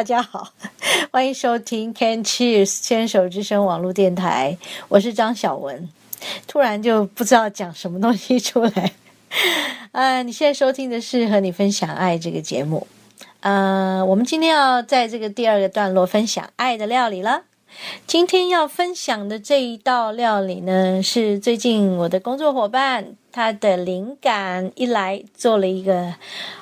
[0.00, 0.48] 大家好，
[1.12, 4.56] 欢迎收听 Can Cheers 牵手之声网络电台，
[4.88, 5.90] 我是张小文。
[6.46, 8.92] 突然就不知道讲什么东西出来。
[9.92, 12.86] 呃，你现在收听的是和你分享爱这个节目。
[13.40, 17.42] 呃，我们今天要在这个第二个段落分享爱的料理了。
[18.06, 26.14] 今天要分享的这一道料理呢，是最近我的工作伙伴他的灵感一来，做了一个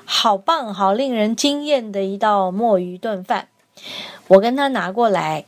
[0.05, 3.49] 好棒、好令人惊艳的一道墨鱼炖饭。
[4.29, 5.45] 我跟他拿过来，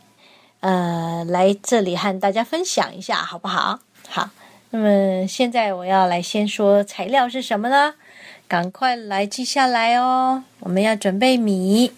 [0.61, 3.81] 呃，来这里和大家分享一下，好不好？
[4.09, 4.31] 好。
[4.73, 7.95] 那么现在我要来先说材料是什么呢？
[8.47, 10.45] 赶快来记下来哦。
[10.61, 11.93] 我们要准备米。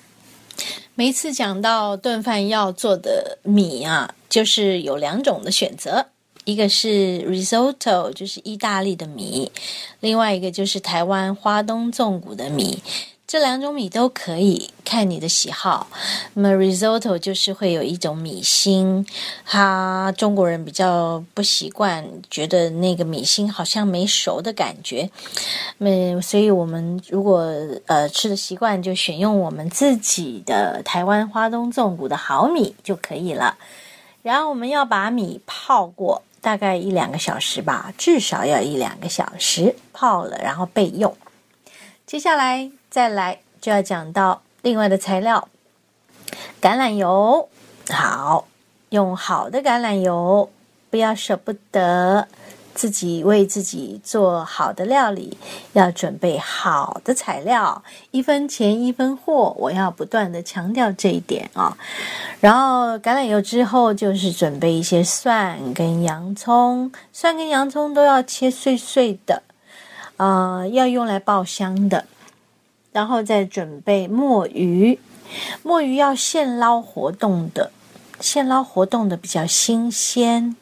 [0.95, 6.07] 每次讲到炖饭要做的米啊，就是有两种的选择，
[6.45, 9.51] 一个是 risotto，就是意大利的米；
[10.01, 12.83] 另外一个就是台湾花东纵谷的米。
[13.27, 15.87] 这两种米都可以，看你的喜好。
[16.35, 19.07] 那么 risotto 就是会有一种米心，
[19.47, 25.09] 他中国人比较不习惯，觉得那个米心好像没熟的感觉。
[25.79, 27.39] 嗯所以我们如果
[27.87, 33.57] 呃吃的习惯，就选用我们自己的台湾花东纵谷的好米就可以了。
[34.21, 41.17] 然后我们要把米泡过，大概一两个小时吧，至少要一两个小时泡了，然后备用。
[42.07, 42.71] 接下来。
[42.93, 45.49] 再来就要讲到另外的材料，
[46.61, 47.49] 橄榄油。
[47.91, 48.47] 好，
[48.91, 50.49] 用好的橄榄油，
[50.89, 52.29] 不要舍不得
[52.73, 55.37] 自己为自己做好的料理，
[55.73, 57.83] 要准备好的材料，
[58.13, 59.55] 一分钱一分货。
[59.59, 61.77] 我要不断的强调这一点啊。
[62.41, 69.43] 然后橄榄油之后，就是准备一些蒜跟洋葱，蒜跟洋葱都要切碎碎的，
[70.17, 72.05] 啊，要用来爆香的。
[72.93, 74.99] 然后再准备墨鱼，
[75.63, 77.73] 墨鱼要现捞活动的，
[78.21, 80.55] 现捞活动的比较新鲜。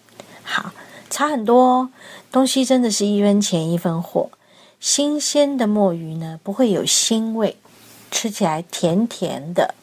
[0.42, 0.72] 好，
[1.10, 1.90] 差很多，
[2.30, 4.30] 东西真的是一分钱一分货。
[4.78, 7.56] 新鲜的墨鱼呢，不会有腥味，
[8.10, 9.74] 吃起来甜甜的，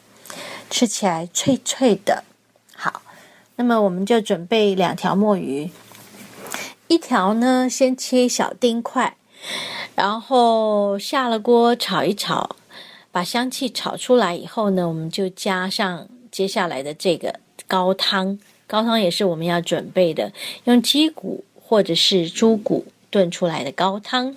[0.70, 2.24] 吃起来脆脆的。
[2.74, 3.02] 好，
[3.56, 5.70] 那么我们就准备两条墨鱼，
[6.88, 9.16] 一条呢先切小丁块。
[9.98, 12.54] 然后下了锅炒一炒，
[13.10, 18.38] 把香气炒出来以后呢，我们就加上接下来的这个高汤。
[18.68, 20.32] 高汤也是我们要准备的，
[20.66, 24.36] 用鸡骨或者是猪骨炖出来的高汤。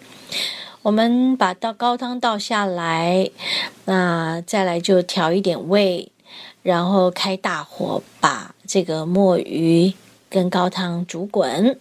[0.82, 3.30] 我们把倒高汤倒下来，
[3.86, 6.12] 那再来就调一点味，
[6.64, 9.94] 然后开大火把这个墨鱼
[10.28, 11.80] 跟高汤煮滚。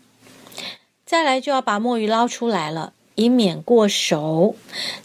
[1.07, 2.93] 再来就要把墨鱼捞出来了。
[3.21, 4.57] 以免过熟，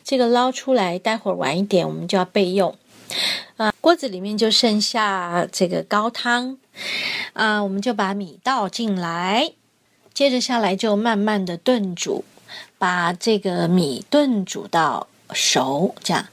[0.01, 2.73] 这个捞出来，待会儿晚一点我们就要备用。
[3.57, 6.57] 啊，锅子里面就剩下这个高汤，
[7.33, 9.51] 啊，我们就把米倒进来，
[10.13, 12.23] 接着下来就慢慢的炖煮，
[12.77, 15.93] 把这个米炖煮到熟。
[16.01, 16.25] 这样，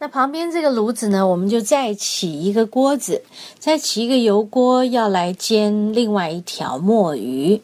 [0.00, 3.22] 那旁边这个炉子呢，我们就再起一个锅子，
[3.58, 7.62] 再起一个油锅，要来煎另外一条墨鱼。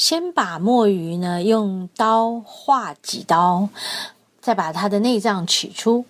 [0.00, 3.68] 先把墨鱼呢用刀划几刀，
[4.40, 6.06] 再把它的内脏取出。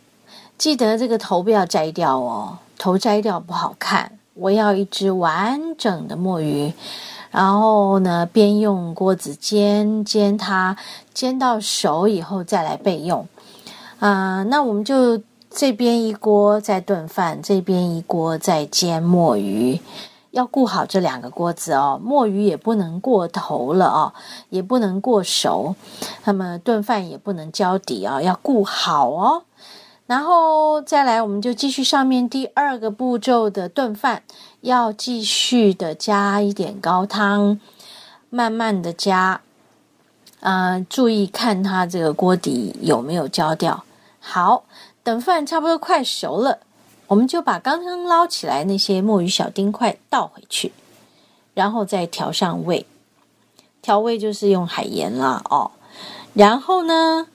[0.56, 4.16] 记得这个头不要摘掉哦，头摘掉不好看。
[4.34, 6.72] 我要一只完整的墨鱼，
[7.32, 10.76] 然后呢边用锅子煎煎它，
[11.12, 13.26] 煎到熟以后再来备用。
[13.98, 15.20] 啊，那我们就
[15.50, 19.80] 这边一锅在炖饭，这边一锅在煎墨鱼。
[20.30, 24.12] 要顾好这两个锅子哦，墨鱼也不能过头了哦，
[24.48, 25.74] 也不能过熟，
[26.24, 29.42] 那么炖饭也不能焦底哦，要顾好哦。
[30.06, 34.22] 然后再来，我们就继续上面第二个步骤的炖饭，
[34.60, 37.60] 要继续的加一点高汤，
[38.28, 39.40] 慢慢的加，
[40.40, 43.84] 啊，注意看它这个锅底有没有焦掉。
[44.18, 44.64] 好，
[45.02, 46.58] 等饭差不多快熟了。
[47.10, 50.70] 我们就把刚刚捞起来那些墨鱼小丁块倒回去，
[51.54, 52.86] 然后再调上味。
[53.82, 55.72] 调味就是用海盐啦，哦。
[56.34, 57.26] 然后呢，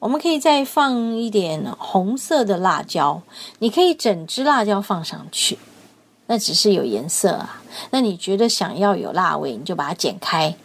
[0.00, 3.22] 我们可以再放一点红色的辣椒，
[3.60, 5.56] 你可以整只辣椒放上去，
[6.26, 7.62] 那只是有颜色啊。
[7.90, 10.56] 那你觉得想要有辣味，你就把它剪开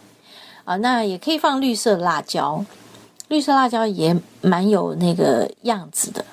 [0.64, 0.74] 啊。
[0.78, 2.64] 那也可以放绿色辣椒，
[3.28, 6.24] 绿色辣椒也蛮有那个样子的。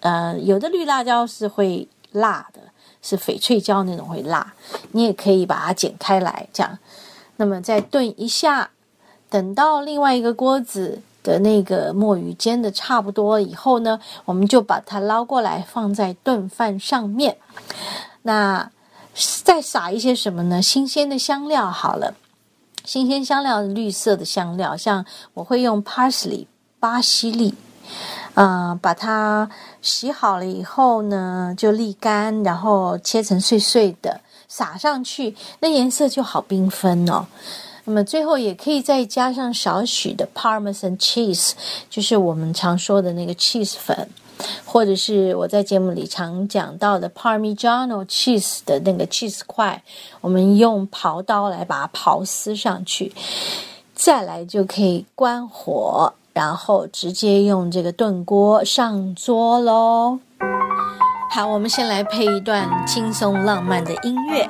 [0.00, 2.60] 呃，有的绿辣椒是会辣的，
[3.00, 4.52] 是翡翠椒那种会辣。
[4.92, 6.78] 你也可以把它剪开来，这样。
[7.36, 8.70] 那么再炖一下，
[9.28, 17.36] 等到另外一个锅子的那个墨鱼煎的差不多以后呢，我们就把它捞过来放在炖饭上面。
[18.22, 18.70] 那
[19.42, 20.60] 再撒一些什么呢？
[20.62, 22.14] 新鲜的香料好了，
[22.84, 25.04] 新鲜香料，绿色的香料，像
[25.34, 26.46] 我会用 parsley
[26.78, 27.54] 巴西利，
[28.40, 29.46] 啊，把它
[29.82, 37.26] 洗好了以后呢，就沥干，然后切成碎碎的，撒上去，那颜色就好缤纷哦。
[37.84, 41.50] 那么最后也可以再加上少许的 Parmesan cheese，
[41.90, 44.08] 就是我们常说的那个 cheese 粉，
[44.64, 49.82] 或者是我在节目里常讲到的 Parmigiano cheese 的那个 cheese 块，
[50.22, 53.12] 我们用刨刀来把它刨丝上去，
[53.94, 60.20] 再来就可以关火，然后直接用这个炖锅上桌喽。
[61.30, 64.48] 好，我们先来配一段轻松浪漫的音乐。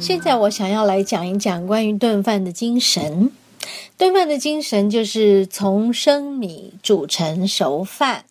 [0.00, 3.32] 现在我想要来讲一讲关于炖饭的精神。
[3.96, 8.24] 炖饭的精神就是从生米煮成熟饭，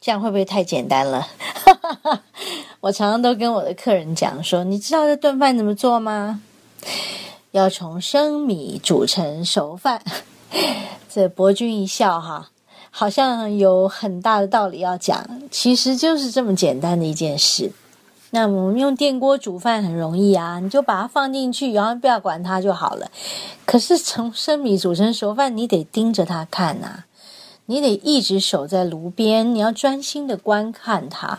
[0.00, 1.28] 这样会不会太简单了？
[2.80, 6.42] 我常常都跟我的客人讲说：“你知道这炖饭怎么做吗？
[7.52, 10.02] 要从生米煮成熟饭。
[11.08, 12.50] ”这博君一笑哈，
[12.94, 17.72] 好像有很大的道理要讲，其实就是这么简单的一件事。
[18.30, 23.10] 那我们用电锅煮饭很容易啊，你就把它放进去，然后不要管它就好了。
[23.64, 27.04] 可是从生米煮成熟饭，你得盯着它看呐，
[27.64, 31.38] 你得一直守在炉边，你要专心的观看它，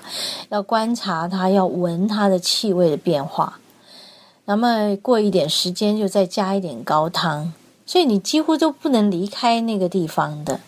[0.50, 3.60] 要观察它，要闻它的气味的变化。
[4.46, 7.54] 那么过一点时间，就再加一点高汤，
[7.86, 10.60] 所以你几乎都不能离开那个地方的。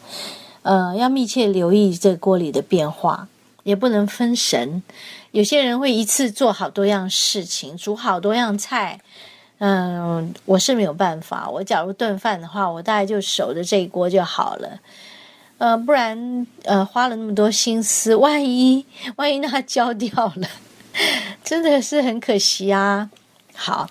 [0.66, 3.28] 呃，要密切留意这锅里的变化，
[3.62, 4.82] 也不能分神。
[5.30, 9.00] 有些人会一次做好多样事情，煮好多样菜。
[9.60, 11.48] 嗯，我是没有办法。
[11.48, 14.80] 我假如炖饭的话，我大概就守着这一锅就好了。
[15.60, 18.84] 呃，不然呃花了那么多心思，万一
[19.18, 20.50] 万一它 焦掉了，
[21.44, 23.12] 真的是很可惜啊。
[23.54, 23.88] 好，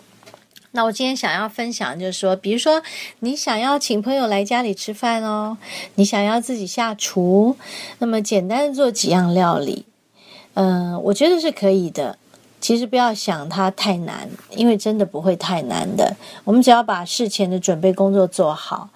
[0.76, 2.82] 那我今天想要分享就是说，比如说
[3.20, 5.56] 你想要请朋友来家里吃饭哦，
[5.94, 7.56] 你想要自己下厨，
[8.00, 9.86] 那么简单的做几样料理。
[10.54, 12.18] 嗯，我觉得是可以的。
[12.60, 16.16] 其实不要想它太难，因为真的不会太难的。
[16.42, 18.88] 我们只要把事前的准备工作做好，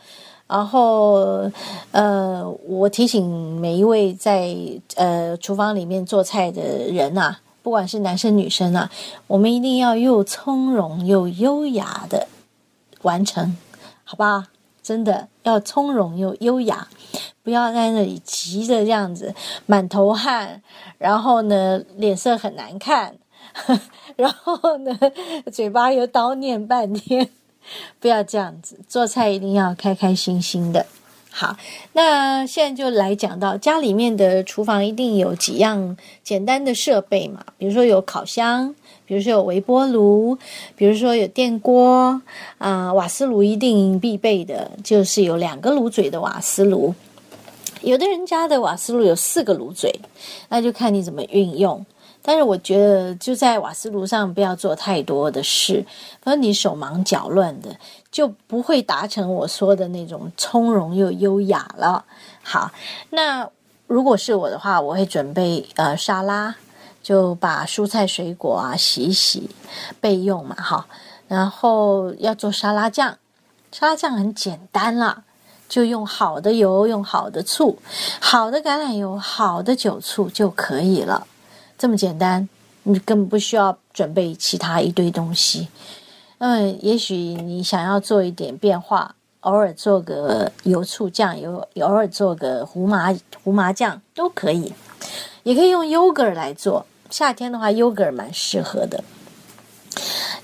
[0.47, 1.49] 然后，
[1.92, 4.56] 呃，我提醒每一位在
[4.97, 7.37] 呃厨房里面做菜的人呐，
[7.68, 8.90] 不管是男生女生啊，
[9.26, 12.26] 我们一定要又从容又优雅的
[13.02, 13.58] 完成，
[14.04, 14.48] 好吧？
[14.82, 16.88] 真的要从容又优雅，
[17.42, 19.34] 不要在那里急着这样子，
[19.66, 20.62] 满头汗，
[20.96, 23.14] 然后呢脸色很难看，
[24.16, 24.98] 然后呢
[25.52, 27.28] 嘴巴又叨念半天，
[28.00, 28.80] 不要这样子。
[28.88, 30.87] 做菜一定要开开心心的。
[31.30, 31.56] 好，
[31.92, 38.75] 那现在就来讲到家里面的厨房一定有几样简单的设备嘛，比如说有烤箱。
[39.06, 40.37] 比如说有微波炉，
[40.76, 42.20] 比如说有电锅
[42.58, 46.94] 啊，瓦斯炉一定必备的，就是有两个炉嘴的瓦斯炉。
[47.80, 49.99] 有的人家的瓦斯炉有四个炉嘴，
[50.50, 51.87] 那就看你怎么运用。
[52.22, 55.84] 但是我觉得就在瓦斯炉上不要做太多的事，
[56.22, 57.76] 否则你手忙脚乱的，
[58.10, 62.04] 就不会达成我说的那种从容又优雅了。
[62.42, 62.70] 好，
[63.10, 63.48] 那
[63.87, 66.54] 如果是我的话，我会准备呃沙拉。
[67.00, 69.48] 就把蔬菜水果啊洗一洗
[69.98, 70.87] 备用嘛哈，
[71.26, 73.16] 然后要做沙拉酱，
[73.72, 75.22] 沙拉酱很简单啦，
[75.70, 77.78] 就用好的油，用好的醋，
[78.20, 81.26] 好的橄榄油，好的酒醋就可以了，
[81.78, 82.49] 这么简单，
[82.82, 85.68] 你根本不需要准备其他一堆东西。
[86.38, 94.73] 嗯，也许你想要做一点变化，偶尔做个油醋酱油，偶尔做个胡麻胡麻酱都可以，
[95.44, 96.85] 也可以用 yogurt 来做。
[97.08, 99.02] 夏天的话，yogurt 蛮适合的。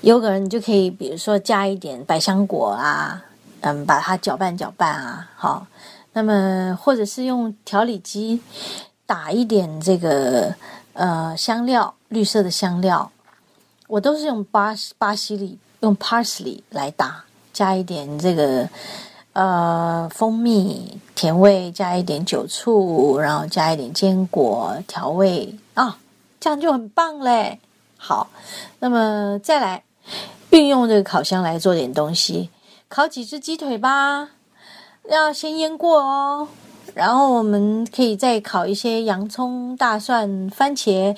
[0.01, 3.23] yogurt 你就可以，比如说加一点百香果啊，
[3.61, 5.67] 嗯，把它搅拌搅拌啊，好。
[6.13, 8.41] 那么或者是用调理机
[9.05, 10.55] 打一点这个
[10.95, 13.11] 呃香料，绿色的香料，
[13.87, 17.23] 我都是用巴巴西利用 parsley 来打，
[17.53, 18.67] 加一点这个
[19.33, 25.99] 呃蜂蜜甜味，加一点酒醋，然后加一点坚果调味啊。
[26.39, 27.59] 这样就很棒嘞！
[27.97, 28.27] 好，
[28.77, 29.83] 那么再来
[30.51, 32.51] 运用这个烤箱来做点东西，
[32.87, 34.29] 烤几只鸡腿吧，
[35.09, 36.47] 要先腌过哦。
[36.95, 41.15] 然后我们可以再烤一些洋葱、大蒜、番茄、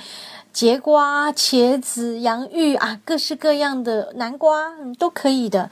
[0.51, 5.69] 节瓜、茄子、洋芋啊，各式各样的南瓜都可以的。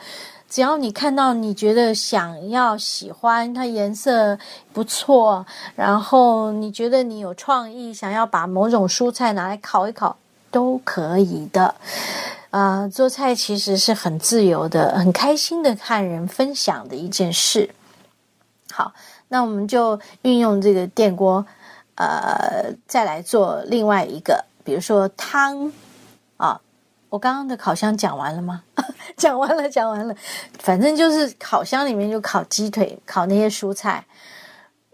[0.48, 4.38] 只要你看到你觉得想要喜欢它颜色
[4.72, 5.44] 不错，
[5.76, 10.16] 然后你觉得你有创意，想要把某种蔬菜拿来烤一烤，
[10.52, 11.74] 都可以的。
[12.52, 17.72] 啊，做菜其实是很自由的，很开心的看人分享的一件事。
[18.72, 18.94] 好，
[19.28, 21.46] 那我们就运用这个电锅，
[21.96, 25.72] 呃，再来做另外一个，比如说汤
[26.38, 26.60] 啊。
[27.10, 28.62] 我刚刚的烤箱讲完了吗？
[29.16, 30.14] 讲完了，讲完了。
[30.60, 34.04] 反正就是烤箱里面就烤鸡腿，烤那些蔬菜。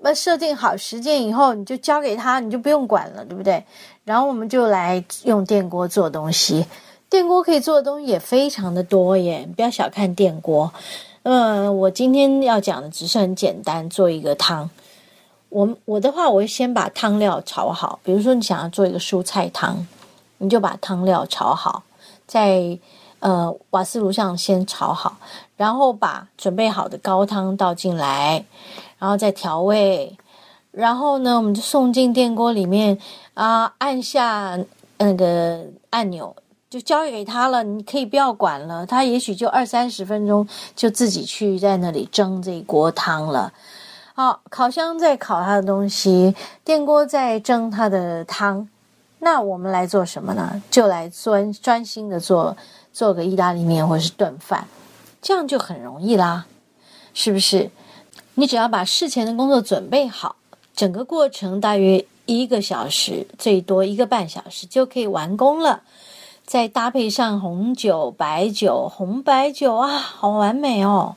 [0.03, 3.65] 那设定好时间以后，你就交给他，你就不用管了，对不对？
[4.03, 6.67] 然后我们就来用电锅做东西。
[7.09, 10.71] 电锅可以做的东西也非常的多耶，不要小看电锅。
[11.23, 14.69] 嗯，我今天要讲的只是很简单，做一个汤。
[15.49, 17.99] 我我的话，我会先把汤料炒好。
[18.03, 19.85] 比如说，你想要做一个蔬菜汤，
[20.39, 21.83] 你就把汤料炒好。
[22.25, 22.79] 在
[23.19, 25.17] 呃瓦斯炉上先炒好，
[25.57, 28.43] 然后把准备好的高汤倒进来，
[28.97, 30.17] 然后再调味，
[30.71, 32.97] 然后呢，我们就送进电锅里面
[33.35, 34.57] 啊，按下
[34.97, 36.35] 那个按钮，
[36.71, 37.61] 就交给他了。
[37.63, 43.51] 你可以不要管了，他也许就二三十分钟就自己去在那里蒸这一锅汤了。
[44.13, 48.69] 好，烤箱在烤他的东西，电锅在蒸他的汤。
[49.19, 50.63] 那我们来做什么呢？
[50.71, 52.55] 就来专专心的做
[52.93, 54.65] 做个意大利面或是炖饭，
[55.21, 56.45] 这样就很容易啦，
[57.13, 57.69] 是不是？
[58.35, 60.37] 你只要把事前的工作准备好，
[60.73, 65.83] 整个过程大约一个小时，最多一个半小时就可以完工了。
[66.51, 71.15] 再搭配上红酒、白酒、红白酒啊，好完美哦！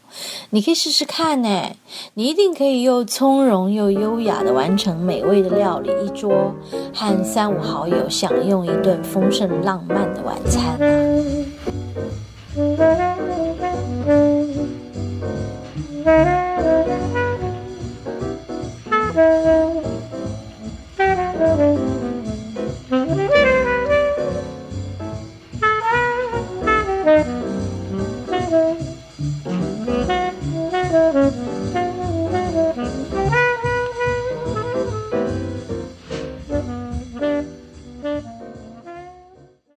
[0.50, 1.72] 你可以试试看呢，
[2.14, 6.54] 你一定可以又从容又优雅的完成美味的料理一桌，
[6.94, 10.78] 和三五好友享用一顿丰盛浪漫的晚餐。